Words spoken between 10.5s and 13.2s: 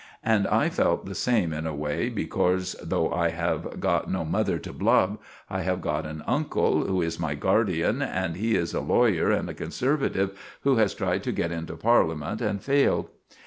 who has tried to get into Parleyment and failed.